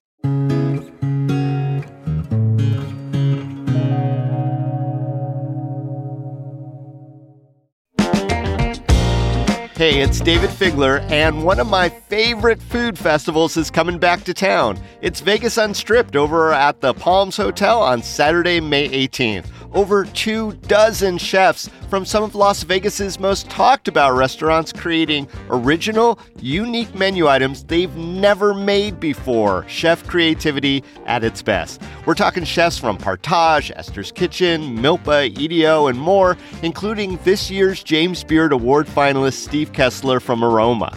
Hey, 9.80 10.02
it's 10.02 10.20
David 10.20 10.50
Figler, 10.50 11.00
and 11.10 11.42
one 11.42 11.58
of 11.58 11.66
my 11.66 11.88
favorite 11.88 12.60
food 12.60 12.98
festivals 12.98 13.56
is 13.56 13.70
coming 13.70 13.96
back 13.98 14.24
to 14.24 14.34
town. 14.34 14.78
It's 15.00 15.22
Vegas 15.22 15.56
Unstripped 15.56 16.16
over 16.16 16.52
at 16.52 16.82
the 16.82 16.92
Palms 16.92 17.38
Hotel 17.38 17.80
on 17.80 18.02
Saturday, 18.02 18.60
May 18.60 18.90
18th 18.90 19.46
over 19.72 20.04
two 20.04 20.52
dozen 20.66 21.18
chefs 21.18 21.68
from 21.88 22.04
some 22.04 22.22
of 22.22 22.34
Las 22.34 22.62
Vegas's 22.62 23.18
most 23.18 23.48
talked 23.50 23.88
about 23.88 24.16
restaurants 24.16 24.72
creating 24.72 25.28
original, 25.48 26.18
unique 26.40 26.94
menu 26.94 27.28
items 27.28 27.64
they've 27.64 27.94
never 27.96 28.54
made 28.54 29.00
before. 29.00 29.64
Chef 29.68 30.06
creativity 30.06 30.84
at 31.06 31.24
its 31.24 31.42
best. 31.42 31.82
We're 32.06 32.14
talking 32.14 32.44
chefs 32.44 32.78
from 32.78 32.98
Partage, 32.98 33.72
Esther's 33.76 34.12
Kitchen, 34.12 34.78
Milpa, 34.78 35.36
EDO, 35.38 35.88
and 35.88 35.98
more, 35.98 36.36
including 36.62 37.18
this 37.24 37.50
year's 37.50 37.82
James 37.82 38.24
Beard 38.24 38.52
Award 38.52 38.86
finalist 38.86 39.44
Steve 39.44 39.72
Kessler 39.72 40.20
from 40.20 40.44
Aroma. 40.44 40.96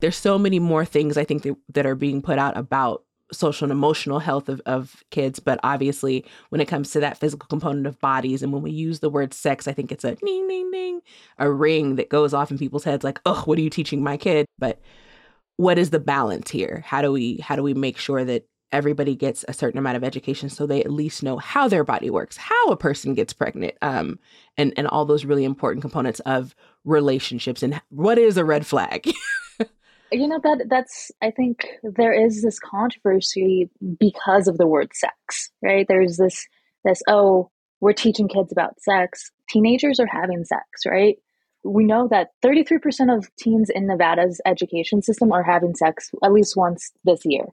There's 0.00 0.16
so 0.16 0.38
many 0.38 0.58
more 0.58 0.84
things 0.84 1.16
I 1.16 1.24
think 1.24 1.42
that, 1.42 1.56
that 1.74 1.86
are 1.86 1.94
being 1.94 2.22
put 2.22 2.38
out 2.38 2.56
about 2.56 3.04
social 3.32 3.64
and 3.64 3.72
emotional 3.72 4.18
health 4.18 4.48
of, 4.48 4.60
of 4.66 5.04
kids. 5.10 5.38
But 5.38 5.60
obviously, 5.62 6.24
when 6.48 6.60
it 6.60 6.68
comes 6.68 6.90
to 6.92 7.00
that 7.00 7.18
physical 7.18 7.46
component 7.46 7.86
of 7.86 8.00
bodies, 8.00 8.42
and 8.42 8.52
when 8.52 8.62
we 8.62 8.70
use 8.70 9.00
the 9.00 9.10
word 9.10 9.32
sex, 9.32 9.68
I 9.68 9.72
think 9.72 9.92
it's 9.92 10.04
a 10.04 10.14
ding, 10.16 10.48
ding, 10.48 10.70
ding, 10.70 11.00
a 11.38 11.50
ring 11.50 11.96
that 11.96 12.08
goes 12.08 12.34
off 12.34 12.50
in 12.50 12.58
people's 12.58 12.84
heads 12.84 13.04
like, 13.04 13.20
oh, 13.26 13.42
what 13.44 13.58
are 13.58 13.62
you 13.62 13.70
teaching 13.70 14.02
my 14.02 14.16
kid? 14.16 14.46
But 14.58 14.80
what 15.56 15.78
is 15.78 15.90
the 15.90 16.00
balance 16.00 16.50
here? 16.50 16.82
How 16.86 17.02
do 17.02 17.12
we 17.12 17.38
how 17.38 17.56
do 17.56 17.62
we 17.62 17.74
make 17.74 17.98
sure 17.98 18.24
that 18.24 18.46
everybody 18.72 19.16
gets 19.16 19.44
a 19.48 19.52
certain 19.52 19.78
amount 19.78 19.96
of 19.96 20.04
education 20.04 20.48
so 20.48 20.64
they 20.64 20.82
at 20.82 20.92
least 20.92 21.22
know 21.22 21.36
how 21.36 21.68
their 21.68 21.84
body 21.84 22.08
works, 22.08 22.36
how 22.36 22.68
a 22.68 22.76
person 22.76 23.14
gets 23.14 23.32
pregnant, 23.32 23.74
um, 23.82 24.18
and 24.56 24.72
and 24.76 24.86
all 24.86 25.04
those 25.04 25.24
really 25.24 25.44
important 25.44 25.82
components 25.82 26.20
of 26.20 26.54
relationships 26.84 27.62
and 27.62 27.80
what 27.90 28.18
is 28.18 28.36
a 28.36 28.44
red 28.44 28.66
flag. 28.66 29.10
you 30.12 30.26
know 30.26 30.40
that 30.42 30.64
that's 30.68 31.10
i 31.22 31.30
think 31.30 31.66
there 31.82 32.12
is 32.12 32.42
this 32.42 32.58
controversy 32.58 33.70
because 33.98 34.48
of 34.48 34.58
the 34.58 34.66
word 34.66 34.90
sex 34.94 35.50
right? 35.62 35.86
There's 35.88 36.16
this 36.16 36.46
this 36.84 37.02
oh 37.08 37.50
we're 37.80 37.94
teaching 37.94 38.28
kids 38.28 38.52
about 38.52 38.78
sex. 38.82 39.30
Teenagers 39.48 39.98
are 40.00 40.06
having 40.06 40.44
sex 40.44 40.64
right? 40.86 41.16
We 41.62 41.84
know 41.84 42.08
that 42.08 42.28
33% 42.42 43.14
of 43.14 43.28
teens 43.36 43.70
in 43.74 43.86
nevada's 43.86 44.40
education 44.46 45.02
system 45.02 45.30
are 45.32 45.42
having 45.42 45.74
sex 45.74 46.10
at 46.24 46.32
least 46.32 46.56
once 46.56 46.90
this 47.04 47.20
year. 47.24 47.44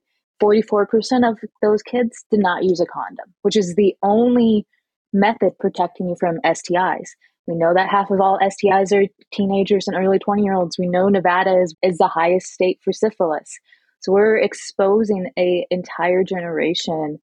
44% 0.42 1.30
of 1.30 1.40
those 1.62 1.82
kids 1.82 2.24
did 2.30 2.40
not 2.40 2.64
use 2.64 2.80
a 2.80 2.86
condom 2.86 3.34
which 3.42 3.58
is 3.58 3.76
the 3.76 3.96
only 4.04 4.66
method 5.14 5.58
protecting 5.60 6.10
you 6.10 6.16
from 6.20 6.40
stis 6.46 7.10
we 7.48 7.56
know 7.56 7.74
that 7.74 7.90
half 7.90 8.12
of 8.12 8.20
all 8.20 8.40
STIs 8.40 8.94
are 8.94 9.08
teenagers 9.32 9.88
and 9.88 9.98
early 9.98 10.20
20 10.20 10.44
year 10.44 10.54
olds. 10.54 10.78
We 10.78 10.88
know 10.88 11.08
Nevada 11.08 11.62
is, 11.62 11.76
is 11.82 11.98
the 11.98 12.08
highest 12.08 12.48
state 12.48 12.80
for 12.84 12.92
syphilis. 12.92 13.58
So 14.02 14.12
we're 14.12 14.38
exposing 14.38 15.32
a 15.38 15.66
entire 15.72 16.24
generation 16.24 17.20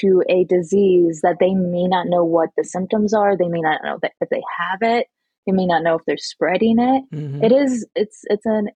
to 0.00 0.22
a 0.28 0.44
disease 0.44 1.20
that 1.22 1.36
they 1.40 1.54
may 1.54 1.86
not 1.86 2.06
know 2.06 2.24
what 2.24 2.50
the 2.56 2.64
symptoms 2.64 3.12
are. 3.12 3.36
They 3.36 3.48
may 3.48 3.60
not 3.60 3.80
know 3.82 3.98
that 4.02 4.12
if 4.20 4.28
they 4.28 4.42
have 4.58 4.78
it. 4.82 5.06
They 5.46 5.52
may 5.52 5.66
not 5.66 5.82
know 5.82 5.96
if 5.96 6.02
they're 6.06 6.16
spreading 6.16 6.78
it. 6.78 7.04
Mm-hmm. 7.12 7.44
it 7.44 7.52
is 7.52 7.86
it's 7.96 8.20
it's 8.24 8.46
an 8.46 8.68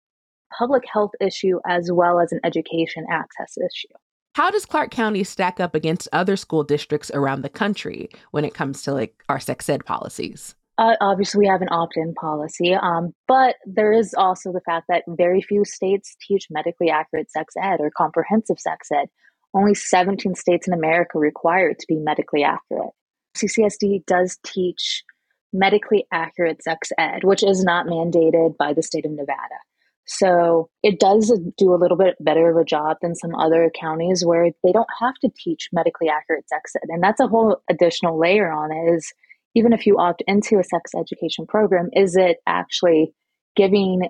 public 0.57 0.85
health 0.91 1.11
issue 1.21 1.59
as 1.69 1.91
well 1.93 2.21
as 2.21 2.33
an 2.33 2.41
education 2.45 3.05
access 3.11 3.59
issue. 3.59 3.95
How 4.35 4.51
does 4.51 4.67
Clark 4.67 4.91
County 4.91 5.23
stack 5.23 5.61
up 5.61 5.75
against 5.75 6.09
other 6.13 6.37
school 6.37 6.65
districts 6.65 7.11
around 7.13 7.43
the 7.43 7.49
country 7.49 8.09
when 8.33 8.45
it 8.45 8.55
comes 8.55 8.83
to 8.83 8.93
like 8.93 9.23
our 9.29 9.39
sex 9.39 9.69
ed 9.69 9.85
policies? 9.85 10.55
Uh, 10.77 10.97
obviously, 11.01 11.39
we 11.41 11.47
have 11.47 11.63
an 11.63 11.69
opt 11.71 11.97
in 11.97 12.15
policy, 12.15 12.75
um, 12.75 13.15
but 13.29 13.57
there 13.65 13.93
is 13.93 14.13
also 14.13 14.53
the 14.53 14.61
fact 14.61 14.87
that 14.89 15.05
very 15.07 15.41
few 15.41 15.65
states 15.65 16.17
teach 16.27 16.49
medically 16.51 16.91
accurate 16.91 17.31
sex 17.31 17.55
ed 17.61 17.81
or 17.81 17.91
comprehensive 17.97 18.59
sex 18.59 18.89
ed. 18.93 19.09
Only 19.55 19.75
17 19.75 20.35
states 20.35 20.67
in 20.67 20.75
America 20.75 21.19
require 21.19 21.69
it 21.69 21.79
to 21.79 21.87
be 21.87 21.97
medically 21.97 22.43
accurate. 22.43 22.91
CCSD 23.37 24.05
does 24.07 24.39
teach 24.45 25.05
medically 25.53 26.07
accurate 26.13 26.63
sex 26.63 26.91
ed, 26.99 27.23
which 27.23 27.45
is 27.45 27.63
not 27.63 27.87
mandated 27.87 28.57
by 28.57 28.73
the 28.73 28.83
state 28.83 29.07
of 29.07 29.13
Nevada. 29.13 29.61
So 30.07 30.69
it 30.83 30.99
does 31.01 31.33
do 31.57 31.73
a 31.73 31.79
little 31.79 31.97
bit 31.97 32.17
better 32.21 32.51
of 32.51 32.57
a 32.57 32.65
job 32.65 32.99
than 33.01 33.15
some 33.15 33.35
other 33.35 33.71
counties 33.79 34.25
where 34.25 34.51
they 34.63 34.73
don't 34.73 34.89
have 35.01 35.15
to 35.23 35.31
teach 35.35 35.69
medically 35.73 36.09
accurate 36.09 36.49
sex 36.49 36.75
ed. 36.77 36.89
And 36.89 37.03
that's 37.03 37.21
a 37.21 37.29
whole 37.29 37.63
additional 37.71 38.19
layer 38.19 38.51
on 38.51 38.71
it 38.71 38.97
is 38.97 39.13
even 39.55 39.73
if 39.73 39.87
you 39.87 39.99
opt 39.99 40.23
into 40.27 40.59
a 40.59 40.65
sex 40.65 40.93
education 40.99 41.47
program, 41.47 41.89
is 41.93 42.17
it 42.17 42.39
actually 42.47 43.13
giving 43.57 44.09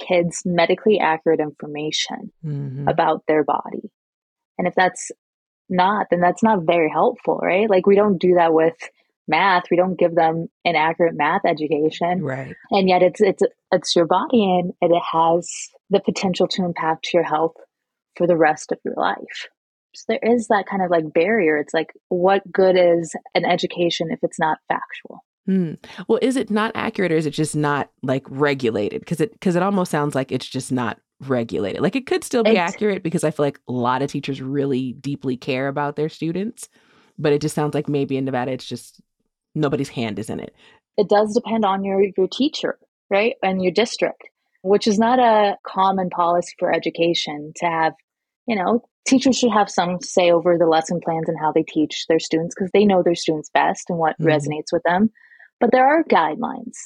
kids 0.00 0.42
medically 0.44 0.98
accurate 0.98 1.40
information 1.40 2.32
mm-hmm. 2.44 2.88
about 2.88 3.22
their 3.26 3.44
body? 3.44 3.90
And 4.58 4.68
if 4.68 4.74
that's 4.74 5.10
not, 5.68 6.06
then 6.10 6.20
that's 6.20 6.42
not 6.42 6.64
very 6.64 6.90
helpful, 6.90 7.38
right? 7.42 7.68
Like 7.68 7.86
we 7.86 7.96
don't 7.96 8.18
do 8.18 8.34
that 8.34 8.52
with 8.52 8.76
math. 9.26 9.64
We 9.70 9.76
don't 9.76 9.98
give 9.98 10.14
them 10.14 10.48
an 10.64 10.76
accurate 10.76 11.16
math 11.16 11.42
education. 11.46 12.22
Right. 12.22 12.54
And 12.70 12.88
yet 12.88 13.02
it's 13.02 13.20
it's 13.20 13.42
it's 13.72 13.96
your 13.96 14.06
body 14.06 14.44
and 14.44 14.72
it 14.80 15.02
has 15.12 15.48
the 15.90 16.00
potential 16.00 16.46
to 16.48 16.64
impact 16.64 17.08
your 17.14 17.22
health 17.22 17.54
for 18.16 18.26
the 18.26 18.36
rest 18.36 18.72
of 18.72 18.78
your 18.84 18.94
life. 18.96 19.48
So 19.94 20.04
there 20.08 20.34
is 20.34 20.48
that 20.48 20.66
kind 20.70 20.82
of 20.82 20.90
like 20.90 21.12
barrier. 21.12 21.56
It's 21.58 21.74
like, 21.74 21.92
what 22.08 22.42
good 22.50 22.76
is 22.76 23.14
an 23.34 23.44
education 23.44 24.08
if 24.10 24.18
it's 24.22 24.38
not 24.38 24.58
factual? 24.68 25.24
Hmm. 25.46 25.74
Well, 26.08 26.20
is 26.22 26.36
it 26.36 26.50
not 26.50 26.72
accurate 26.74 27.10
or 27.10 27.16
is 27.16 27.26
it 27.26 27.32
just 27.32 27.56
not 27.56 27.90
like 28.02 28.24
regulated? 28.28 29.00
Because 29.00 29.20
it 29.20 29.32
because 29.32 29.56
it 29.56 29.62
almost 29.62 29.90
sounds 29.90 30.14
like 30.14 30.30
it's 30.30 30.46
just 30.46 30.70
not 30.70 30.98
regulated. 31.26 31.82
Like 31.82 31.96
it 31.96 32.06
could 32.06 32.22
still 32.22 32.44
be 32.44 32.50
it's, 32.50 32.58
accurate 32.58 33.02
because 33.02 33.24
I 33.24 33.32
feel 33.32 33.46
like 33.46 33.58
a 33.68 33.72
lot 33.72 34.02
of 34.02 34.10
teachers 34.10 34.40
really 34.40 34.92
deeply 34.92 35.36
care 35.36 35.68
about 35.68 35.96
their 35.96 36.08
students, 36.08 36.68
but 37.18 37.32
it 37.32 37.40
just 37.40 37.54
sounds 37.54 37.74
like 37.74 37.88
maybe 37.88 38.16
in 38.16 38.24
Nevada 38.24 38.52
it's 38.52 38.64
just 38.64 39.00
nobody's 39.54 39.88
hand 39.88 40.18
is 40.18 40.30
in 40.30 40.38
it. 40.38 40.54
It 40.96 41.08
does 41.08 41.34
depend 41.34 41.64
on 41.64 41.82
your 41.82 42.02
your 42.16 42.28
teacher, 42.28 42.78
right, 43.10 43.34
and 43.42 43.62
your 43.62 43.72
district, 43.72 44.22
which 44.62 44.86
is 44.86 44.98
not 44.98 45.18
a 45.18 45.56
common 45.66 46.08
policy 46.08 46.52
for 46.58 46.72
education 46.72 47.52
to 47.56 47.66
have 47.66 47.94
you 48.46 48.56
know, 48.56 48.82
teachers 49.06 49.38
should 49.38 49.52
have 49.52 49.70
some 49.70 50.00
say 50.00 50.30
over 50.30 50.58
the 50.58 50.66
lesson 50.66 51.00
plans 51.02 51.28
and 51.28 51.38
how 51.38 51.52
they 51.52 51.62
teach 51.62 52.06
their 52.08 52.18
students 52.18 52.54
because 52.54 52.70
they 52.72 52.84
know 52.84 53.02
their 53.02 53.14
students 53.14 53.50
best 53.52 53.88
and 53.88 53.98
what 53.98 54.16
mm-hmm. 54.18 54.28
resonates 54.28 54.72
with 54.72 54.82
them. 54.84 55.10
But 55.60 55.70
there 55.72 55.86
are 55.86 56.04
guidelines. 56.04 56.76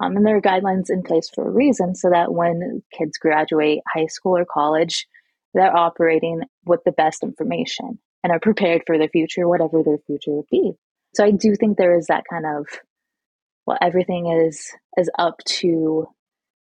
Um, 0.00 0.16
and 0.16 0.24
there 0.24 0.36
are 0.36 0.40
guidelines 0.40 0.90
in 0.90 1.02
place 1.02 1.28
for 1.34 1.46
a 1.46 1.50
reason 1.50 1.94
so 1.96 2.10
that 2.10 2.32
when 2.32 2.82
kids 2.96 3.18
graduate 3.18 3.80
high 3.92 4.06
school 4.06 4.36
or 4.36 4.44
college, 4.44 5.06
they're 5.54 5.76
operating 5.76 6.42
with 6.64 6.80
the 6.84 6.92
best 6.92 7.24
information 7.24 7.98
and 8.22 8.32
are 8.32 8.38
prepared 8.38 8.82
for 8.86 8.96
their 8.96 9.08
future, 9.08 9.48
whatever 9.48 9.82
their 9.82 9.98
future 10.06 10.30
would 10.30 10.46
be. 10.50 10.72
So 11.14 11.24
I 11.24 11.32
do 11.32 11.56
think 11.56 11.76
there 11.76 11.98
is 11.98 12.06
that 12.06 12.24
kind 12.30 12.44
of 12.46 12.66
well, 13.68 13.78
everything 13.82 14.28
is 14.46 14.72
is 14.96 15.10
up 15.18 15.40
to 15.44 16.08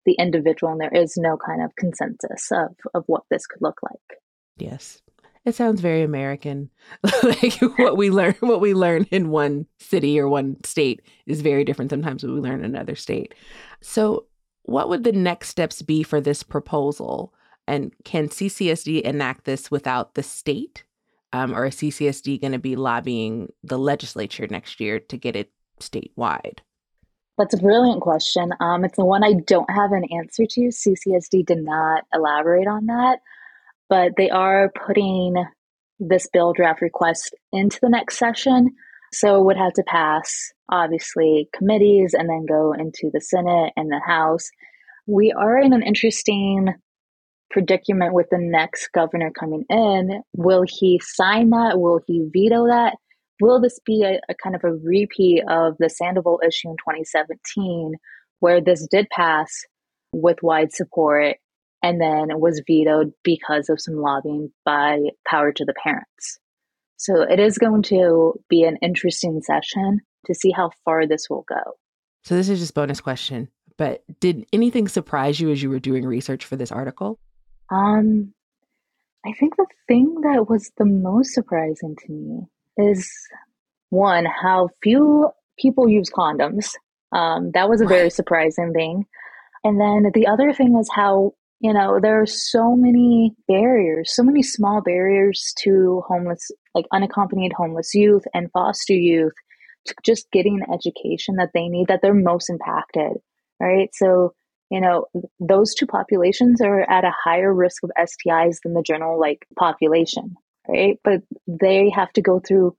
the 0.06 0.14
individual, 0.14 0.72
and 0.72 0.80
there 0.80 1.02
is 1.02 1.16
no 1.16 1.36
kind 1.36 1.62
of 1.62 1.76
consensus 1.76 2.50
of 2.50 2.74
of 2.94 3.04
what 3.06 3.22
this 3.30 3.46
could 3.46 3.62
look 3.62 3.78
like. 3.82 4.18
Yes. 4.56 5.02
It 5.44 5.54
sounds 5.54 5.80
very 5.80 6.02
American. 6.02 6.70
like 7.22 7.54
what 7.78 7.96
we 7.96 8.10
learn 8.10 8.34
what 8.40 8.60
we 8.60 8.74
learn 8.74 9.04
in 9.10 9.30
one 9.30 9.66
city 9.78 10.18
or 10.18 10.28
one 10.28 10.62
state 10.64 11.02
is 11.26 11.40
very 11.40 11.64
different 11.64 11.90
sometimes 11.90 12.24
what 12.24 12.34
we 12.34 12.40
learn 12.40 12.60
in 12.60 12.64
another 12.64 12.96
state. 12.96 13.34
So 13.80 14.26
what 14.64 14.88
would 14.88 15.04
the 15.04 15.12
next 15.12 15.48
steps 15.48 15.82
be 15.82 16.02
for 16.02 16.20
this 16.20 16.42
proposal? 16.42 17.32
And 17.68 17.92
can 18.04 18.28
CCSD 18.28 19.02
enact 19.02 19.44
this 19.44 19.70
without 19.70 20.14
the 20.14 20.22
state? 20.22 20.84
Um, 21.32 21.54
or 21.54 21.66
is 21.66 21.76
CCSD 21.76 22.40
going 22.40 22.52
to 22.52 22.58
be 22.58 22.76
lobbying 22.76 23.52
the 23.62 23.78
legislature 23.78 24.46
next 24.48 24.80
year 24.80 24.98
to 25.00 25.16
get 25.16 25.36
it 25.36 25.52
statewide? 25.80 26.58
That's 27.38 27.54
a 27.54 27.58
brilliant 27.58 28.00
question. 28.00 28.52
Um, 28.60 28.84
it's 28.84 28.96
the 28.96 29.04
one 29.04 29.22
I 29.22 29.34
don't 29.46 29.70
have 29.70 29.92
an 29.92 30.04
answer 30.10 30.46
to. 30.46 30.60
CCSD 30.68 31.44
did 31.44 31.62
not 31.62 32.04
elaborate 32.14 32.66
on 32.66 32.86
that, 32.86 33.18
but 33.88 34.12
they 34.16 34.30
are 34.30 34.72
putting 34.86 35.34
this 35.98 36.28
bill 36.32 36.52
draft 36.52 36.82
request 36.82 37.34
into 37.52 37.78
the 37.80 37.88
next 37.88 38.18
session. 38.18 38.70
So 39.12 39.40
it 39.40 39.44
would 39.44 39.56
have 39.56 39.72
to 39.74 39.84
pass, 39.86 40.52
obviously, 40.70 41.48
committees 41.54 42.12
and 42.12 42.28
then 42.28 42.44
go 42.46 42.72
into 42.72 43.10
the 43.12 43.20
Senate 43.20 43.72
and 43.76 43.90
the 43.90 44.00
House. 44.04 44.48
We 45.06 45.32
are 45.32 45.58
in 45.58 45.72
an 45.72 45.82
interesting 45.82 46.74
predicament 47.50 48.12
with 48.12 48.26
the 48.30 48.38
next 48.38 48.90
governor 48.92 49.30
coming 49.30 49.64
in. 49.70 50.22
Will 50.36 50.64
he 50.66 51.00
sign 51.02 51.50
that? 51.50 51.80
Will 51.80 52.00
he 52.06 52.28
veto 52.32 52.66
that? 52.66 52.96
Will 53.40 53.60
this 53.60 53.78
be 53.84 54.02
a, 54.02 54.20
a 54.28 54.34
kind 54.34 54.56
of 54.56 54.64
a 54.64 54.72
repeat 54.72 55.42
of 55.48 55.76
the 55.78 55.88
Sandoval 55.88 56.40
issue 56.46 56.68
in 56.68 56.76
2017, 56.76 57.94
where 58.40 58.60
this 58.60 58.86
did 58.90 59.08
pass 59.10 59.64
with 60.12 60.42
wide 60.42 60.72
support 60.72 61.36
and 61.86 62.00
then 62.00 62.40
was 62.40 62.62
vetoed 62.66 63.12
because 63.22 63.68
of 63.68 63.80
some 63.80 63.94
lobbying 63.94 64.50
by 64.64 64.98
power 65.26 65.52
to 65.52 65.64
the 65.64 65.74
parents? 65.74 66.40
So 66.96 67.22
it 67.22 67.38
is 67.38 67.58
going 67.58 67.82
to 67.84 68.34
be 68.48 68.64
an 68.64 68.76
interesting 68.82 69.40
session 69.40 70.00
to 70.26 70.34
see 70.34 70.50
how 70.50 70.70
far 70.84 71.06
this 71.06 71.30
will 71.30 71.44
go. 71.48 71.76
So 72.24 72.34
this 72.34 72.48
is 72.48 72.58
just 72.58 72.74
bonus 72.74 73.00
question, 73.00 73.48
but 73.76 74.02
did 74.18 74.46
anything 74.52 74.88
surprise 74.88 75.38
you 75.38 75.52
as 75.52 75.62
you 75.62 75.70
were 75.70 75.78
doing 75.78 76.04
research 76.04 76.44
for 76.44 76.56
this 76.56 76.72
article? 76.72 77.20
Um 77.70 78.32
I 79.24 79.32
think 79.32 79.56
the 79.56 79.66
thing 79.86 80.20
that 80.22 80.48
was 80.48 80.72
the 80.78 80.84
most 80.84 81.34
surprising 81.34 81.96
to 82.06 82.12
me 82.12 82.40
is 82.76 83.08
one 83.90 84.24
how 84.24 84.70
few 84.82 85.28
people 85.58 85.88
use 85.88 86.10
condoms. 86.10 86.74
Um, 87.12 87.50
that 87.54 87.68
was 87.68 87.80
a 87.80 87.86
very 87.86 88.10
surprising 88.10 88.72
thing. 88.72 89.04
And 89.64 89.80
then 89.80 90.12
the 90.14 90.28
other 90.28 90.52
thing 90.52 90.76
is 90.78 90.88
how 90.92 91.32
you 91.60 91.72
know 91.72 91.98
there 92.00 92.20
are 92.20 92.26
so 92.26 92.76
many 92.76 93.32
barriers, 93.48 94.14
so 94.14 94.22
many 94.22 94.42
small 94.42 94.80
barriers 94.82 95.54
to 95.62 96.02
homeless, 96.06 96.50
like 96.74 96.86
unaccompanied 96.92 97.52
homeless 97.52 97.94
youth 97.94 98.24
and 98.34 98.50
foster 98.52 98.92
youth, 98.92 99.32
to 99.86 99.94
just 100.04 100.30
getting 100.32 100.60
education 100.72 101.36
that 101.36 101.50
they 101.54 101.68
need 101.68 101.88
that 101.88 102.00
they're 102.02 102.14
most 102.14 102.50
impacted, 102.50 103.12
right? 103.60 103.90
So 103.94 104.34
you 104.70 104.80
know 104.80 105.06
those 105.40 105.74
two 105.74 105.86
populations 105.86 106.60
are 106.60 106.80
at 106.90 107.04
a 107.04 107.14
higher 107.24 107.52
risk 107.54 107.82
of 107.82 107.90
STIs 107.98 108.58
than 108.62 108.74
the 108.74 108.82
general 108.82 109.18
like 109.18 109.46
population, 109.58 110.34
right? 110.68 110.98
But 111.04 111.22
they 111.46 111.90
have 111.90 112.12
to 112.14 112.22
go 112.22 112.40
through 112.40 112.76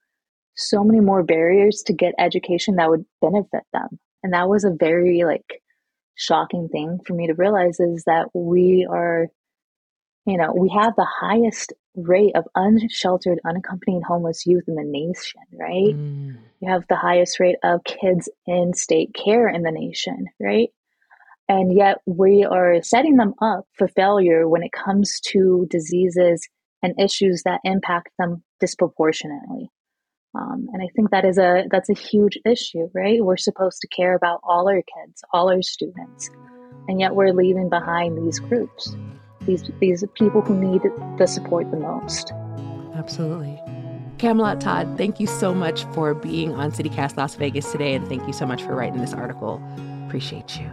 so 0.55 0.83
many 0.83 0.99
more 0.99 1.23
barriers 1.23 1.83
to 1.85 1.93
get 1.93 2.15
education 2.19 2.75
that 2.75 2.89
would 2.89 3.05
benefit 3.21 3.63
them. 3.73 3.99
And 4.23 4.33
that 4.33 4.49
was 4.49 4.63
a 4.63 4.71
very 4.71 5.23
like 5.23 5.61
shocking 6.17 6.67
thing 6.67 6.99
for 7.05 7.13
me 7.13 7.27
to 7.27 7.33
realize 7.33 7.79
is 7.79 8.03
that 8.05 8.27
we 8.33 8.85
are, 8.89 9.27
you 10.25 10.37
know, 10.37 10.51
we 10.53 10.69
have 10.69 10.93
the 10.95 11.07
highest 11.07 11.71
rate 11.95 12.35
of 12.35 12.45
unsheltered, 12.55 13.39
unaccompanied 13.45 14.03
homeless 14.03 14.45
youth 14.45 14.65
in 14.67 14.75
the 14.75 14.83
nation, 14.83 15.41
right? 15.53 15.95
Mm. 15.95 16.37
You 16.59 16.69
have 16.69 16.83
the 16.89 16.95
highest 16.95 17.39
rate 17.39 17.57
of 17.63 17.83
kids 17.83 18.29
in 18.45 18.73
state 18.73 19.13
care 19.13 19.47
in 19.47 19.61
the 19.61 19.71
nation, 19.71 20.27
right? 20.39 20.69
And 21.47 21.75
yet 21.75 21.99
we 22.05 22.43
are 22.43 22.81
setting 22.81 23.15
them 23.15 23.33
up 23.41 23.65
for 23.73 23.87
failure 23.87 24.47
when 24.49 24.63
it 24.63 24.71
comes 24.71 25.19
to 25.27 25.65
diseases 25.69 26.47
and 26.83 26.99
issues 26.99 27.43
that 27.43 27.61
impact 27.63 28.09
them 28.19 28.43
disproportionately. 28.59 29.69
Um, 30.35 30.67
and 30.73 30.81
I 30.83 30.87
think 30.95 31.11
that 31.11 31.25
is 31.25 31.37
a 31.37 31.65
that's 31.71 31.89
a 31.89 31.93
huge 31.93 32.37
issue, 32.45 32.89
right? 32.93 33.23
We're 33.23 33.37
supposed 33.37 33.81
to 33.81 33.87
care 33.87 34.15
about 34.15 34.39
all 34.43 34.69
our 34.69 34.81
kids, 34.81 35.23
all 35.33 35.49
our 35.49 35.61
students, 35.61 36.29
and 36.87 36.99
yet 36.99 37.15
we're 37.15 37.33
leaving 37.33 37.69
behind 37.69 38.17
these 38.17 38.39
groups, 38.39 38.95
these 39.41 39.69
these 39.79 40.03
people 40.15 40.41
who 40.41 40.55
need 40.59 40.81
the 41.17 41.27
support 41.27 41.71
the 41.71 41.77
most. 41.77 42.31
Absolutely. 42.95 43.59
Camalot 44.17 44.59
Todd, 44.59 44.97
thank 44.97 45.19
you 45.19 45.27
so 45.27 45.53
much 45.53 45.85
for 45.93 46.15
being 46.15 46.53
on 46.53 46.71
CityCast 46.71 47.17
Las 47.17 47.35
Vegas 47.35 47.71
today, 47.71 47.93
and 47.93 48.07
thank 48.07 48.25
you 48.25 48.33
so 48.33 48.45
much 48.47 48.63
for 48.63 48.75
writing 48.75 48.99
this 48.99 49.13
article. 49.13 49.61
Appreciate 50.07 50.59
you. 50.59 50.69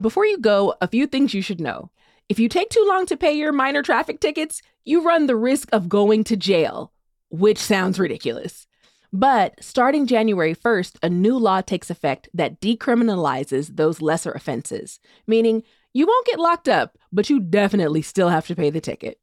Before 0.00 0.24
you 0.24 0.38
go, 0.38 0.74
a 0.80 0.86
few 0.86 1.08
things 1.08 1.34
you 1.34 1.42
should 1.42 1.60
know. 1.60 1.90
If 2.28 2.38
you 2.38 2.48
take 2.48 2.68
too 2.68 2.84
long 2.86 3.06
to 3.06 3.16
pay 3.16 3.32
your 3.32 3.52
minor 3.52 3.82
traffic 3.82 4.20
tickets, 4.20 4.60
you 4.84 5.02
run 5.02 5.26
the 5.26 5.36
risk 5.36 5.68
of 5.72 5.88
going 5.88 6.24
to 6.24 6.36
jail, 6.36 6.92
which 7.30 7.58
sounds 7.58 7.98
ridiculous. 7.98 8.66
But 9.12 9.54
starting 9.64 10.06
January 10.06 10.54
1st, 10.54 10.96
a 11.02 11.08
new 11.08 11.38
law 11.38 11.62
takes 11.62 11.88
effect 11.88 12.28
that 12.34 12.60
decriminalizes 12.60 13.76
those 13.76 14.02
lesser 14.02 14.32
offenses, 14.32 15.00
meaning 15.26 15.62
you 15.94 16.06
won't 16.06 16.26
get 16.26 16.38
locked 16.38 16.68
up, 16.68 16.98
but 17.10 17.30
you 17.30 17.40
definitely 17.40 18.02
still 18.02 18.28
have 18.28 18.46
to 18.48 18.54
pay 18.54 18.68
the 18.68 18.82
ticket. 18.82 19.18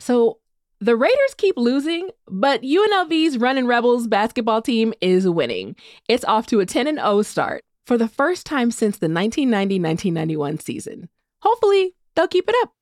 So 0.00 0.38
the 0.80 0.96
Raiders 0.96 1.34
keep 1.36 1.56
losing, 1.56 2.10
but 2.26 2.62
UNLV's 2.62 3.38
Running 3.38 3.68
Rebels 3.68 4.08
basketball 4.08 4.60
team 4.60 4.92
is 5.00 5.28
winning. 5.28 5.76
It's 6.08 6.24
off 6.24 6.48
to 6.48 6.58
a 6.58 6.66
10 6.66 6.96
0 6.96 7.22
start 7.22 7.64
for 7.86 7.96
the 7.96 8.08
first 8.08 8.44
time 8.44 8.72
since 8.72 8.98
the 8.98 9.06
1990 9.06 9.78
1991 9.78 10.58
season. 10.58 11.08
Hopefully, 11.40 11.94
they'll 12.14 12.28
keep 12.28 12.48
it 12.48 12.54
up. 12.62 12.72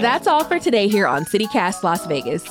That's 0.00 0.26
all 0.26 0.44
for 0.44 0.58
today 0.58 0.88
here 0.88 1.06
on 1.06 1.24
CityCast 1.24 1.82
Las 1.82 2.06
Vegas. 2.06 2.48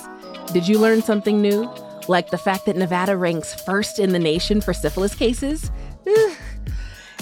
Did 0.54 0.68
you 0.68 0.78
learn 0.78 1.02
something 1.02 1.42
new? 1.42 1.68
Like 2.08 2.30
the 2.30 2.38
fact 2.38 2.66
that 2.66 2.76
Nevada 2.76 3.18
ranks 3.18 3.60
first 3.64 4.00
in 4.00 4.12
the 4.12 4.20
nation 4.20 4.62
for 4.62 4.74
syphilis 4.74 5.16
cases? 5.16 5.72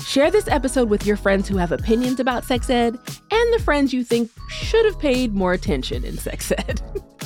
Share 0.05 0.31
this 0.31 0.47
episode 0.47 0.89
with 0.89 1.05
your 1.05 1.17
friends 1.17 1.47
who 1.47 1.57
have 1.57 1.71
opinions 1.71 2.19
about 2.19 2.45
sex 2.45 2.69
ed 2.69 2.97
and 3.31 3.53
the 3.53 3.61
friends 3.63 3.93
you 3.93 4.03
think 4.03 4.31
should 4.49 4.85
have 4.85 4.99
paid 4.99 5.33
more 5.33 5.53
attention 5.53 6.03
in 6.03 6.17
sex 6.17 6.51
ed. 6.51 6.81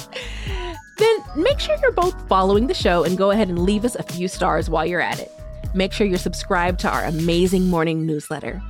then 0.97 1.17
make 1.35 1.59
sure 1.59 1.75
you're 1.81 1.91
both 1.91 2.27
following 2.27 2.67
the 2.67 2.73
show 2.73 3.03
and 3.03 3.17
go 3.17 3.31
ahead 3.31 3.49
and 3.49 3.59
leave 3.59 3.85
us 3.85 3.95
a 3.95 4.03
few 4.03 4.27
stars 4.27 4.69
while 4.69 4.85
you're 4.85 5.01
at 5.01 5.19
it. 5.19 5.31
Make 5.73 5.93
sure 5.93 6.05
you're 6.05 6.17
subscribed 6.17 6.79
to 6.81 6.89
our 6.89 7.05
amazing 7.05 7.67
morning 7.67 8.05
newsletter. 8.05 8.61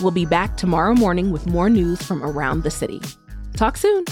We'll 0.00 0.12
be 0.12 0.26
back 0.26 0.56
tomorrow 0.56 0.94
morning 0.94 1.32
with 1.32 1.46
more 1.46 1.68
news 1.68 2.02
from 2.02 2.22
around 2.22 2.62
the 2.62 2.70
city. 2.70 3.00
Talk 3.54 3.76
soon. 3.76 4.04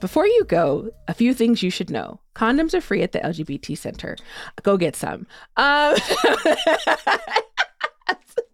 Before 0.00 0.26
you 0.26 0.44
go, 0.44 0.90
a 1.06 1.14
few 1.14 1.32
things 1.32 1.62
you 1.62 1.70
should 1.70 1.88
know. 1.88 2.18
Condoms 2.34 2.74
are 2.74 2.80
free 2.80 3.02
at 3.02 3.12
the 3.12 3.20
LGBT 3.20 3.78
Center. 3.78 4.16
Go 4.62 4.76
get 4.76 4.96
some. 4.96 5.28
Um, 5.56 5.94